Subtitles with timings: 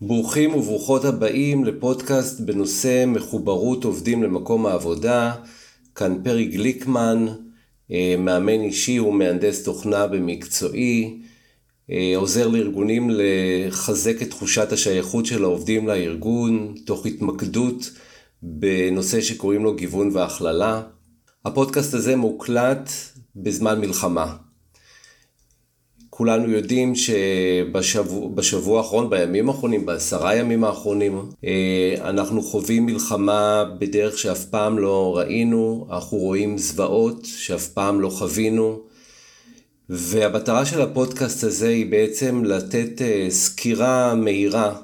[0.00, 5.34] ברוכים וברוכות הבאים לפודקאסט בנושא מחוברות עובדים למקום העבודה.
[5.94, 7.26] כאן פרי גליקמן,
[7.90, 11.22] אה, מאמן אישי ומהנדס תוכנה במקצועי,
[11.90, 17.90] אה, עוזר לארגונים לחזק את תחושת השייכות של העובדים לארגון, תוך התמקדות
[18.42, 20.82] בנושא שקוראים לו גיוון והכללה.
[21.44, 22.90] הפודקאסט הזה מוקלט
[23.36, 24.36] בזמן מלחמה.
[26.18, 34.44] כולנו יודעים שבשבוע האחרון, בימים האחרונים, בעשרה ימים האחרונים, אה, אנחנו חווים מלחמה בדרך שאף
[34.44, 38.80] פעם לא ראינו, אנחנו רואים זוועות שאף פעם לא חווינו,
[39.88, 44.74] והמטרה של הפודקאסט הזה היא בעצם לתת אה, סקירה מהירה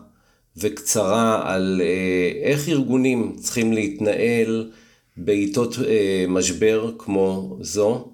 [0.56, 4.70] וקצרה על אה, איך ארגונים צריכים להתנהל
[5.16, 5.76] בעיתות
[6.28, 8.08] משבר כמו זו.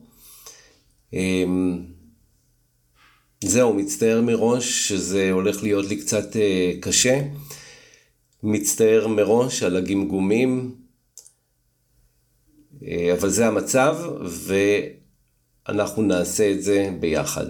[3.45, 7.21] זהו, מצטער מראש שזה הולך להיות לי קצת אה, קשה.
[8.43, 10.75] מצטער מראש על הגמגומים,
[12.87, 13.97] אה, אבל זה המצב,
[15.67, 17.47] ואנחנו נעשה את זה ביחד.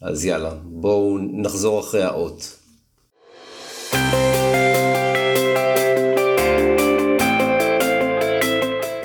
[0.00, 2.58] אז יאללה, בואו נחזור אחרי האות.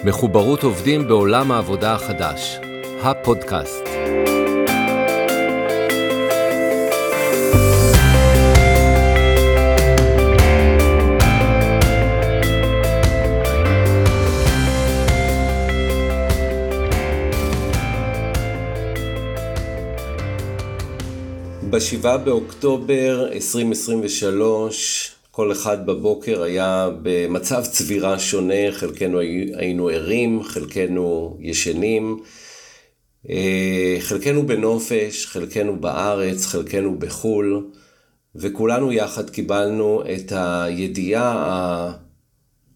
[0.06, 2.58] מחוברות עובדים בעולם העבודה החדש,
[3.02, 3.99] הפודקאסט.
[21.70, 29.20] ב-7 באוקטובר 2023, כל אחד בבוקר היה במצב צבירה שונה, חלקנו
[29.54, 32.20] היינו ערים, חלקנו ישנים,
[33.30, 37.68] אה, חלקנו בנופש, חלקנו בארץ, חלקנו בחו"ל,
[38.36, 41.94] וכולנו יחד קיבלנו את הידיעה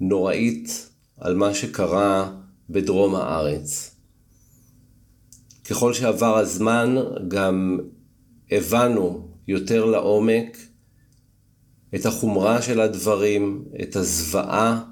[0.01, 2.31] הנוראית על מה שקרה
[2.69, 3.95] בדרום הארץ.
[5.69, 6.95] ככל שעבר הזמן,
[7.27, 7.79] גם
[8.53, 10.57] הבנו יותר לעומק
[11.95, 14.83] את החומרה של הדברים, את הזוועה,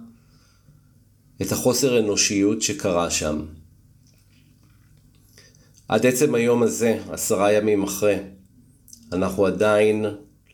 [1.41, 3.45] את החוסר אנושיות שקרה שם.
[5.88, 8.17] עד עצם היום הזה, עשרה ימים אחרי,
[9.11, 10.05] אנחנו עדיין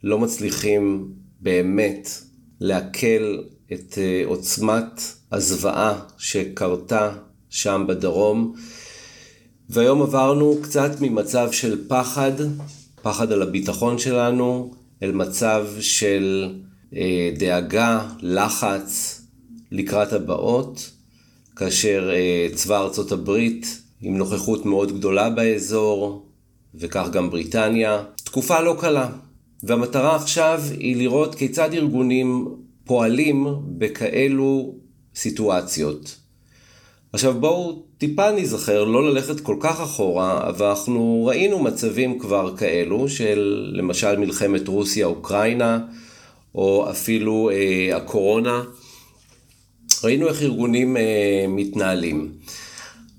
[0.04, 2.10] לא מצליחים באמת
[2.60, 5.02] לעכל את אה, עוצמת
[5.32, 7.16] הזוועה שקרתה
[7.50, 8.56] שם בדרום.
[9.70, 12.32] והיום עברנו קצת ממצב של פחד
[13.08, 14.72] פחד על הביטחון שלנו,
[15.04, 16.56] אל מצב של
[16.96, 19.22] אה, דאגה, לחץ
[19.72, 20.92] לקראת הבאות,
[21.56, 26.26] כאשר אה, צבא ארצות הברית עם נוכחות מאוד גדולה באזור,
[26.76, 28.04] וכך גם בריטניה.
[28.24, 29.10] תקופה לא קלה,
[29.64, 32.48] והמטרה עכשיו היא לראות כיצד ארגונים
[32.84, 33.48] פועלים
[33.78, 34.76] בכאלו
[35.16, 36.16] סיטואציות.
[37.14, 43.10] עכשיו בואו טיפה נזכר, לא ללכת כל כך אחורה, אבל אנחנו ראינו מצבים כבר כאלו
[43.10, 45.80] של למשל מלחמת רוסיה-אוקראינה,
[46.56, 48.64] או אפילו אה, הקורונה.
[50.04, 52.32] ראינו איך ארגונים אה, מתנהלים.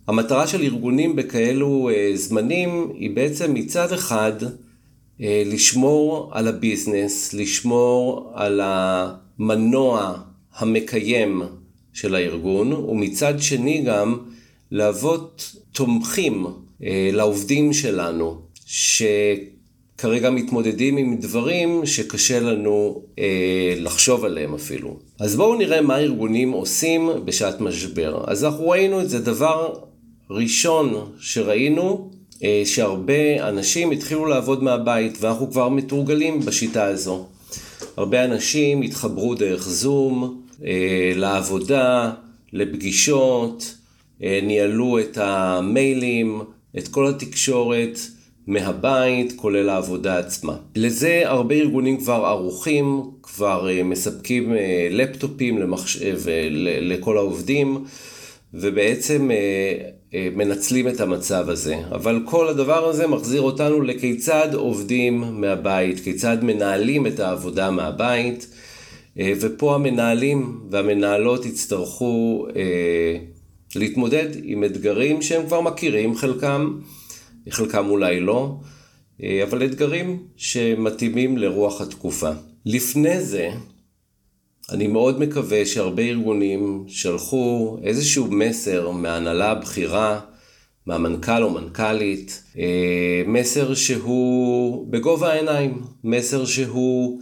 [0.09, 4.33] המטרה של ארגונים בכאלו אה, זמנים היא בעצם מצד אחד
[5.21, 10.15] אה, לשמור על הביזנס, לשמור על המנוע
[10.57, 11.43] המקיים
[11.93, 14.19] של הארגון, ומצד שני גם
[14.71, 16.47] להוות תומכים
[16.83, 24.97] אה, לעובדים שלנו, שכרגע מתמודדים עם דברים שקשה לנו אה, לחשוב עליהם אפילו.
[25.21, 28.25] אז בואו נראה מה ארגונים עושים בשעת משבר.
[28.27, 29.75] אז אנחנו ראינו את זה דבר
[30.31, 32.11] ראשון שראינו,
[32.45, 37.27] אה, שהרבה אנשים התחילו לעבוד מהבית, ואנחנו כבר מתורגלים בשיטה הזו.
[37.97, 42.13] הרבה אנשים התחברו דרך זום, אה, לעבודה,
[42.53, 43.78] לפגישות,
[44.21, 46.41] ניהלו את המיילים,
[46.79, 47.99] את כל התקשורת
[48.47, 50.57] מהבית, כולל העבודה עצמה.
[50.77, 54.53] לזה הרבה ארגונים כבר ערוכים, כבר אה, מספקים
[54.91, 56.21] לפטופים למחשב
[56.81, 57.85] לכל העובדים,
[58.55, 59.31] ובעצם
[60.13, 61.77] מנצלים את המצב הזה.
[61.91, 68.47] אבל כל הדבר הזה מחזיר אותנו לכיצד עובדים מהבית, כיצד מנהלים את העבודה מהבית.
[69.19, 73.19] אה, ופה המנהלים והמנהלות יצטרכו אה,
[73.77, 76.81] להתמודד עם אתגרים שהם כבר מכירים, חלקם,
[77.51, 78.57] חלקם אולי לא,
[79.23, 82.31] אה, אבל אתגרים שמתאימים לרוח התקופה.
[82.67, 83.51] לפני זה,
[84.71, 90.21] אני מאוד מקווה שהרבה ארגונים שלחו איזשהו מסר מההנהלה הבכירה,
[90.87, 92.43] מהמנכ"ל או מנכ"לית,
[93.27, 97.21] מסר שהוא בגובה העיניים, מסר שהוא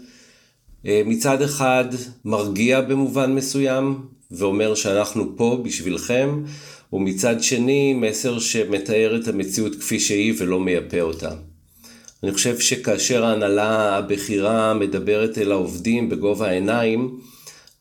[0.85, 1.85] מצד אחד
[2.25, 6.43] מרגיע במובן מסוים ואומר שאנחנו פה בשבילכם,
[6.93, 11.31] ומצד שני מסר שמתאר את המציאות כפי שהיא ולא מייפה אותה.
[12.23, 17.21] אני חושב שכאשר ההנהלה הבכירה מדברת אל העובדים בגובה העיניים,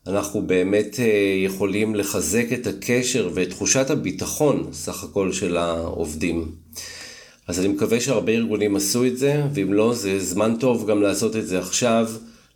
[0.07, 1.06] אנחנו באמת אה,
[1.45, 6.51] יכולים לחזק את הקשר ואת תחושת הביטחון סך הכל של העובדים.
[7.48, 11.36] אז אני מקווה שהרבה ארגונים עשו את זה, ואם לא, זה זמן טוב גם לעשות
[11.36, 12.09] את זה עכשיו,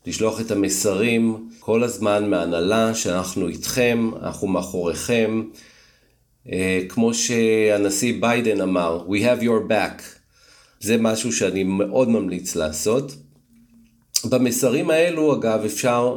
[0.06, 5.44] לשלוח את המסרים כל הזמן מהנהלה שאנחנו איתכם, אנחנו מאחוריכם.
[6.51, 10.01] אה, כמו שהנשיא ביידן אמר, We have your back.
[10.80, 13.16] זה משהו שאני מאוד ממליץ לעשות.
[14.25, 16.16] במסרים האלו, אגב, אפשר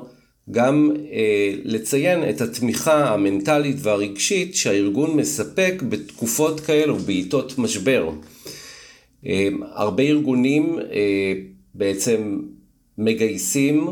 [0.50, 8.10] גם אה, לציין את התמיכה המנטלית והרגשית שהארגון מספק בתקופות כאלו, בעיתות משבר.
[9.26, 11.32] אה, הרבה ארגונים אה,
[11.74, 12.38] בעצם
[12.98, 13.88] מגייסים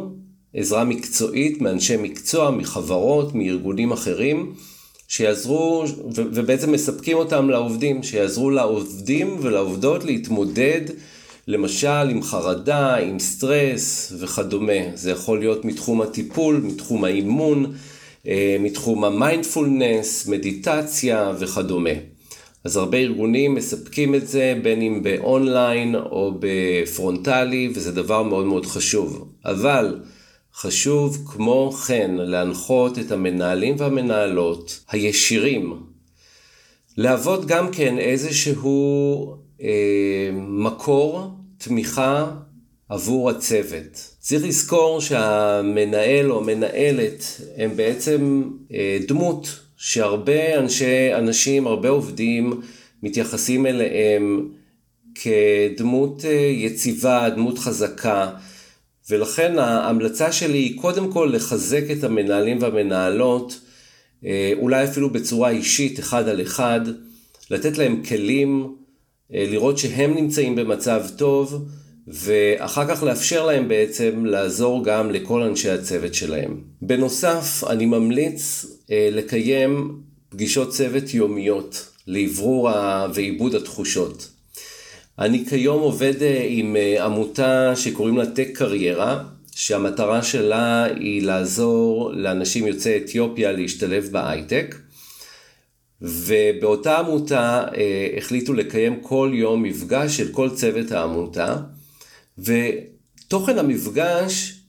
[0.54, 4.54] עזרה מקצועית מאנשי מקצוע, מחברות, מארגונים אחרים,
[5.08, 5.84] שיעזרו,
[6.16, 10.80] ו- ובעצם מספקים אותם לעובדים, שיעזרו לעובדים ולעובדות להתמודד
[11.46, 14.82] למשל עם חרדה, עם סטרס וכדומה.
[14.94, 17.74] זה יכול להיות מתחום הטיפול, מתחום האימון,
[18.26, 21.90] אה, מתחום המיינדפולנס, מדיטציה וכדומה.
[22.64, 28.66] אז הרבה ארגונים מספקים את זה בין אם באונליין או בפרונטלי וזה דבר מאוד מאוד
[28.66, 29.32] חשוב.
[29.44, 30.00] אבל
[30.54, 35.82] חשוב כמו כן להנחות את המנהלים והמנהלות הישירים
[36.96, 42.30] להוות גם כן איזשהו אה, מקור תמיכה
[42.88, 44.14] עבור הצוות.
[44.18, 48.42] צריך לזכור שהמנהל או המנהלת הם בעצם
[48.72, 52.60] אה, דמות שהרבה אנשי, אנשים, הרבה עובדים
[53.02, 54.48] מתייחסים אליהם
[55.14, 58.30] כדמות אה, יציבה, דמות חזקה.
[59.10, 63.60] ולכן ההמלצה שלי היא קודם כל לחזק את המנהלים והמנהלות,
[64.24, 66.80] אה, אולי אפילו בצורה אישית, אחד על אחד,
[67.50, 68.74] לתת להם כלים,
[69.34, 71.68] אה, לראות שהם נמצאים במצב טוב,
[72.06, 76.60] ואחר כך לאפשר להם בעצם לעזור גם לכל אנשי הצוות שלהם.
[76.82, 82.70] בנוסף, אני ממליץ לקיים פגישות צוות יומיות לאוורור
[83.14, 84.28] ועיבוד התחושות.
[85.18, 92.12] אני כיום עובד אה, עם אה, עמותה שקוראים לה טק קריירה, שהמטרה שלה היא לעזור
[92.12, 94.74] לאנשים יוצאי אתיופיה להשתלב בהייטק.
[96.02, 101.56] ובאותה עמותה אה, החליטו לקיים כל יום מפגש של כל צוות העמותה,
[102.38, 104.60] ותוכן המפגש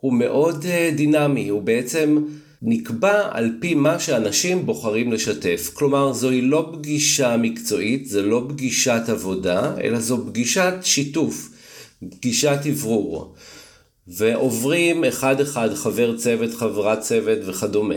[0.00, 2.18] הוא מאוד אה, דינמי, הוא בעצם
[2.62, 5.70] נקבע על פי מה שאנשים בוחרים לשתף.
[5.74, 11.48] כלומר, זוהי לא פגישה מקצועית, זה לא פגישת עבודה, אלא זו פגישת שיתוף,
[12.10, 13.34] פגישת אוורור.
[14.08, 17.94] ועוברים אחד אחד חבר צוות, חברת צוות וכדומה.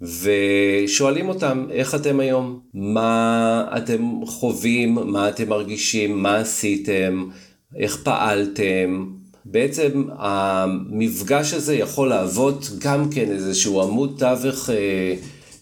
[0.00, 2.60] ושואלים אותם, איך אתם היום?
[2.74, 4.94] מה אתם חווים?
[4.94, 6.22] מה אתם מרגישים?
[6.22, 7.28] מה עשיתם?
[7.76, 9.06] איך פעלתם?
[9.44, 15.14] בעצם המפגש הזה יכול להוות גם כן איזשהו עמוד תווך אה,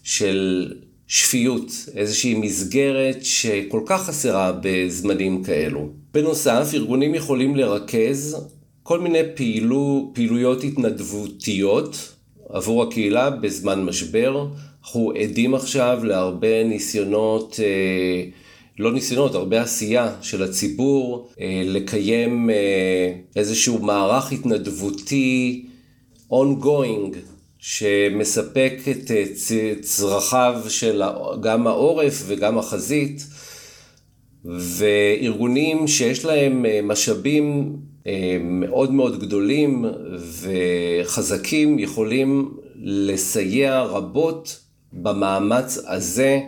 [0.03, 0.71] של
[1.07, 5.89] שפיות, איזושהי מסגרת שכל כך חסרה בזמנים כאלו.
[6.13, 8.37] בנוסף, ארגונים יכולים לרכז
[8.83, 12.13] כל מיני פעילו, פעילויות התנדבותיות
[12.49, 14.47] עבור הקהילה בזמן משבר.
[14.83, 18.23] אנחנו עדים עכשיו להרבה ניסיונות אה,
[18.79, 25.65] לא ניסיונות, הרבה עשייה של הציבור אה, לקיים אה, איזשהו מערך התנדבותי
[26.31, 27.15] ongoing
[27.57, 31.01] שמספק את אה, צרכיו של
[31.41, 33.27] גם העורף וגם החזית
[34.45, 37.75] וארגונים שיש להם משאבים
[38.41, 39.85] מאוד מאוד גדולים
[40.41, 44.59] וחזקים יכולים לסייע רבות
[44.93, 46.39] במאמץ הזה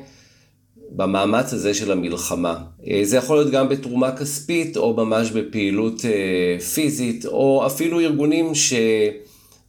[0.92, 2.58] במאמץ הזה של המלחמה.
[2.88, 8.52] אה, זה יכול להיות גם בתרומה כספית או ממש בפעילות אה, פיזית או אפילו ארגונים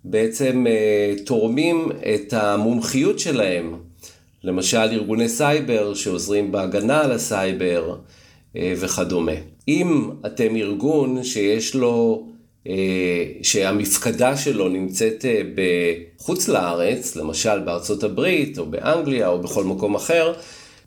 [0.04, 3.75] שבעצם אה, תורמים את המומחיות שלהם.
[4.44, 7.96] למשל ארגוני סייבר שעוזרים בהגנה על הסייבר
[8.56, 9.32] וכדומה.
[9.68, 12.26] אם אתם ארגון שיש לו,
[13.42, 20.32] שהמפקדה שלו נמצאת בחוץ לארץ, למשל בארצות הברית או באנגליה או בכל מקום אחר,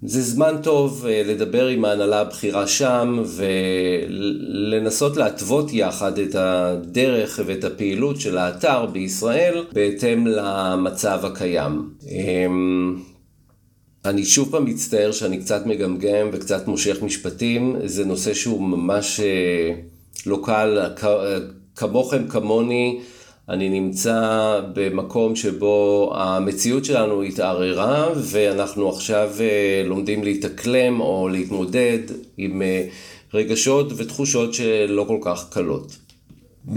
[0.02, 7.64] זה זמן טוב אה, לדבר עם ההנהלה הבכירה שם ולנסות להתוות יחד את הדרך ואת
[7.64, 11.90] הפעילות של האתר בישראל בהתאם למצב הקיים.
[12.08, 12.96] אמ,
[14.06, 19.74] אני שוב פעם מצטער שאני קצת מגמגם וקצת מושך משפטים, זה נושא שהוא ממש אה,
[20.26, 20.80] לא קל,
[21.76, 23.00] כמוכם כמוני,
[23.50, 32.00] אני נמצא במקום שבו המציאות שלנו התערערה ואנחנו עכשיו אה, לומדים להתאקלם או להתמודד
[32.38, 32.88] עם אה,
[33.34, 35.98] רגשות ותחושות שלא כל כך קלות.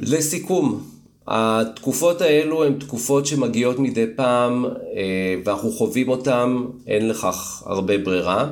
[0.03, 0.83] לסיכום,
[1.29, 4.71] התקופות האלו הן תקופות שמגיעות מדי פעם אה,
[5.45, 8.51] ואנחנו חווים אותן, אין לכך הרבה ברירה.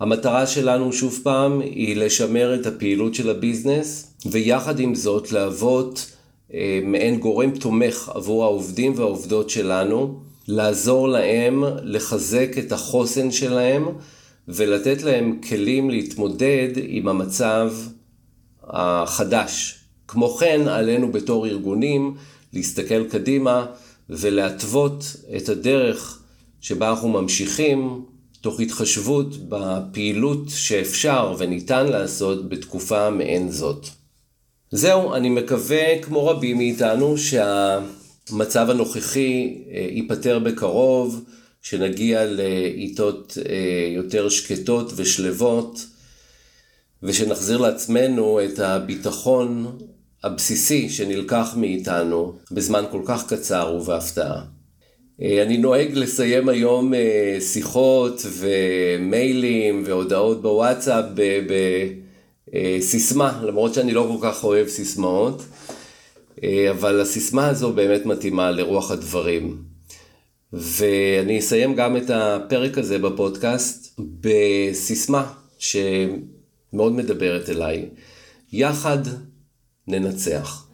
[0.00, 6.11] המטרה שלנו שוב פעם היא לשמר את הפעילות של הביזנס ויחד עם זאת להוות
[6.82, 13.88] מעין גורם תומך עבור העובדים והעובדות שלנו, לעזור להם לחזק את החוסן שלהם
[14.48, 17.72] ולתת להם כלים להתמודד עם המצב
[18.62, 19.78] החדש.
[20.08, 22.14] כמו כן, עלינו בתור ארגונים
[22.52, 23.66] להסתכל קדימה
[24.10, 26.22] ולהתוות את הדרך
[26.60, 28.04] שבה אנחנו ממשיכים
[28.40, 33.86] תוך התחשבות בפעילות שאפשר וניתן לעשות בתקופה מעין זאת.
[34.74, 41.24] זהו, אני מקווה, כמו רבים מאיתנו, שהמצב הנוכחי אה, ייפתר בקרוב,
[41.62, 43.54] שנגיע לעיתות אה,
[43.94, 45.86] יותר שקטות ושלוות,
[47.02, 49.78] ושנחזיר לעצמנו את הביטחון
[50.24, 54.42] הבסיסי שנלקח מאיתנו בזמן כל כך קצר ובהפתעה.
[55.22, 56.92] אה, אני נוהג לסיים היום
[57.40, 61.04] שיחות ומיילים והודעות בוואטסאפ
[62.54, 65.42] בסיסמה, למרות שאני לא כל כך אוהב סיסמאות,
[66.42, 69.62] אה, אבל הסיסמה הזו באמת מתאימה לרוח הדברים.
[70.52, 77.88] ואני אסיים גם את הפרק הזה בפודקאסט בסיסמה שמאוד מדברת אליי.
[78.52, 78.98] יחד
[79.88, 80.71] ננצח.